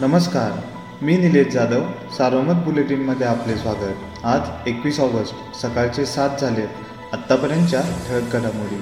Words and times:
नमस्कार 0.00 0.52
मी 1.04 1.16
निलेश 1.16 1.46
जाधव 1.52 1.82
सार्वमत 2.16 2.62
बुलेटिनमध्ये 2.64 3.26
आपले 3.26 3.56
स्वागत. 3.56 4.24
आज 4.24 4.68
एकवीस 4.68 5.00
ऑगस्ट 5.00 5.56
सकाळचे 5.56 6.06
सात 6.06 6.40
झाले 6.40 6.62
आत्तापर्यंतच्या 7.12 7.80
ठळक 8.08 8.32
घडामोडी. 8.32 8.76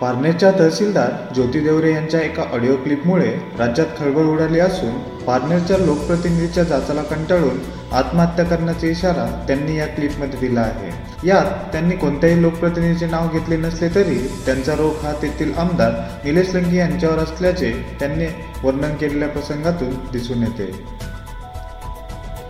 पारनेरच्या 0.00 0.50
तहसीलदार 0.58 1.32
ज्योती 1.34 1.60
देवरे 1.60 1.92
यांच्या 1.92 2.20
एका 2.20 2.42
ऑडिओ 2.52 2.76
क्लिपमुळे 2.76 3.30
राज्यात 3.58 3.98
खळबळ 3.98 4.26
उडाली 4.34 4.60
असून 4.60 4.98
पारनेरच्या 5.24 5.78
लोकप्रतिनिधीच्या 5.78 6.64
जाचाला 6.64 7.02
कंटाळून 7.02 7.58
आत्महत्या 7.92 8.44
करण्याचा 8.44 8.86
इशारा 8.86 9.26
त्यांनी 9.46 9.78
या 9.78 9.86
क्लिपमध्ये 9.86 10.48
दिला 10.48 10.60
आहे. 10.60 10.90
यात 11.26 11.72
त्यांनी 11.72 11.96
कोणत्याही 11.96 12.42
लोकप्रतिनिधीचे 12.42 13.06
नाव 13.06 13.28
घेतले 13.32 13.56
नसले 13.56 13.88
तरी 13.88 14.18
त्यांचा 14.46 14.74
रोख 14.74 15.04
हा 15.04 15.12
तेथील 15.22 15.52
आमदार 15.58 15.90
निलेश 16.24 16.54
लंकी 16.54 16.76
यांच्यावर 16.76 17.18
असल्याचे 17.18 17.96
त्यांनी 18.00 18.26
वर्णन 18.64 18.94
केलेल्या 18.94 19.28
प्रसंगातून 19.28 19.90
दिसून 20.12 20.42
येते. 20.42 20.66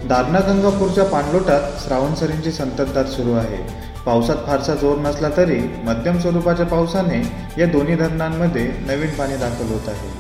दारणा 0.05 0.41
गंगापूरच्या 0.41 1.05
पाणलोटात 1.05 1.61
श्रावणसरींची 1.87 2.53
संततधार 2.53 3.07
सुरू 3.07 3.33
आहे. 3.33 3.57
पावसात 4.07 4.37
फारसा 4.47 4.75
जोर 4.75 4.99
नसला 4.99 5.29
तरी 5.37 5.59
मध्यम 5.85 6.19
स्वरूपाच्या 6.19 6.67
पावसाने 6.67 7.23
या 7.59 7.67
दोन्ही 7.67 7.95
धरणांमध्ये 7.95 8.71
नवीन 8.87 9.11
पाणी 9.11 9.37
दाखल 9.37 9.73
होत 9.73 9.89
आहे. 9.89 10.11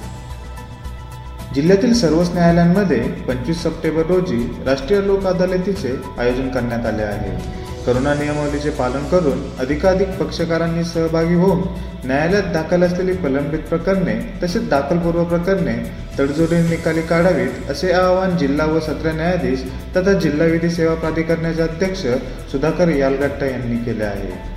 जिल्ह्यातील 1.54 1.94
सर्वच 1.94 2.30
न्यायालयांमध्ये 2.30 3.02
पंचवीस 3.02 3.62
सप्टेंबर 3.62 4.02
रोजी 4.02 4.62
राष्ट्रीय 4.66 5.00
लोक 5.00 5.26
अदालतीचे 5.26 5.94
आयोजन 6.18 6.48
करण्यात 6.48 6.86
आले 6.86 7.02
आहे. 7.02 7.65
करोना 7.86 8.12
नियमावलीचे 8.14 8.70
पालन 8.70 9.04
करून 9.08 9.42
अधिकाधिक 9.60 10.08
पक्षकारांनी 10.20 10.84
सहभागी 10.84 11.34
होऊन 11.34 11.60
न्यायालयात 12.04 12.52
दाखल 12.52 12.82
असलेली 12.84 13.12
प्रलंबित 13.16 13.60
प्रकरणे 13.68 14.14
तसेच 14.42 14.68
दाखलपूर्व 14.68 15.22
प्रकरणे 15.24 15.76
तडजोडीने 16.18 16.68
निकाली 16.68 17.02
काढावीत 17.02 17.70
असे 17.70 17.92
आवाहन 17.92 18.36
जिल्हा 18.36 18.66
व 18.66 18.80
सत्र 18.80 19.12
न्यायाधीश 19.12 19.62
तथा 19.96 20.12
जिल्हा 20.20 20.46
विधी 20.46 20.70
सेवा 20.70 20.94
प्राधिकरणाचे 20.94 21.62
अध्यक्ष 21.62 22.06
सुधाकर 22.52 22.88
यालगट्टा 22.88 23.46
यांनी 23.46 23.76
केले 23.84 24.04
आहे. 24.04 24.55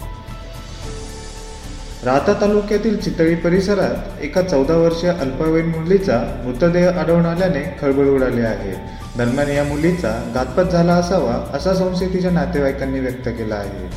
राहता 2.06 2.34
तालुक्यातील 2.42 2.96
चितळी 2.98 3.36
परिसरात 3.36 4.22
एका 4.24 4.42
चौदा 4.42 4.76
वर्षीय 4.78 5.10
अल्पवयीन 5.10 5.66
मुलीचा 5.70 6.20
मृतदेह 6.46 7.00
आढळून 7.00 7.26
आल्याने 7.26 7.64
खळबळ 7.82 8.08
उडाली 8.08 8.42
आहे. 8.42 8.72
दरम्यान 9.18 9.50
या 9.50 9.64
मुलीचा 9.64 10.12
घातपात 10.34 10.66
झाला 10.66 10.94
असावा 10.94 11.34
असा 11.54 11.74
संशय 11.74 12.08
तिच्या 12.14 12.32
नातेवाईकांनी 12.32 13.00
व्यक्त 13.00 13.28
केला 13.28 13.56
आहे. 13.56 13.90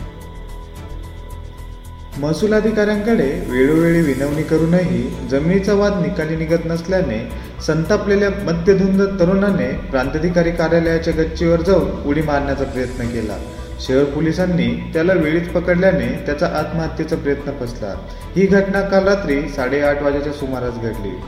महसूल 2.20 2.55
अधिकाऱ्यांकडे 2.55 3.31
वेळोवेळी 3.48 4.00
विनवणी 4.00 4.42
करूनही 4.42 5.03
जमिनीचा 5.31 5.75
वाद 5.75 6.03
निकाली 6.03 6.37
निघत 6.37 6.66
नसल्याने 6.66 7.20
संतापलेल्या 7.66 8.31
मध्यधुंद 8.44 9.03
तरुणाने 9.20 9.72
प्रांताधिकारी 9.91 10.50
कार्यालयाच्या 10.50 11.14
गच्चीवर 11.14 11.61
जाऊन 11.61 11.91
उडी 12.06 12.22
मारण्याचा 12.22 12.64
प्रयत्न 12.64 13.09
केला. 13.09 13.39
शहर 13.81 14.05
पोलिसांनी 14.05 14.91
त्याला 14.95 15.12
वेळीच 15.12 15.48
पकडल्याने 15.48 16.23
त्याचा 16.27 16.47
आत्महत्येचा 16.47 17.17
प्रयत्न 17.17 17.51
फसला. 17.61 17.95
ही 18.37 18.47
घटना 18.47 18.81
काल 18.81 19.09
रात्री 19.09 19.48
साडेआठ 19.48 20.03
वाजेच्या 20.03 20.33
सुमारास 20.33 20.75
घडली. 20.75 21.20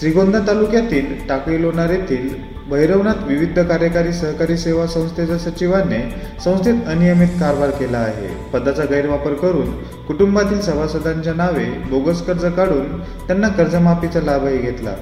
श्रीगोंदा 0.00 0.38
तालुक्यातील 0.38 1.26
टाकळी 1.28 1.62
लोणार 1.62 1.90
येथील 1.90 2.50
भैरवनाथ 2.70 3.26
विविध 3.26 3.58
कार्यकारी 3.58 4.12
सहकारी 4.12 4.56
सेवा 4.56 4.86
संस्थेच्या 4.86 5.38
सचिवाने 5.38 5.98
संस्थेत 6.44 6.74
अनियमित 6.86 7.28
कारभार 7.28 7.70
केला 7.70 7.98
आहे. 7.98 8.50
पदाचा 8.52 8.84
गैरवापर 8.84 9.34
करून 9.34 9.82
कुटुंबातील 9.82 10.60
सभासदांच्या 10.60 11.34
नावे 11.34 11.64
बोगस 11.64 12.22
कर्ज 12.22 12.44
काढून 12.44 13.00
त्यांना 13.00 13.48
कर्जमाफीचा 13.48 14.20
लाभही 14.20 14.58
घेतला. 14.58 14.94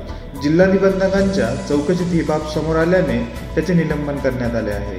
जिल्हा 0.43 0.67
निबंधकांच्या 0.67 1.55
चौकशीत 1.69 2.07
ही 2.09 2.23
बाब 2.23 2.41
समोर 2.55 2.77
आल्याने 2.77 3.19
त्याचे 3.55 3.75
निलंबन 3.75 4.17
करण्यात 4.17 4.55
आले 4.57 4.71
आहे. 4.71 4.99